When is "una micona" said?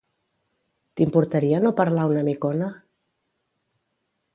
2.15-2.71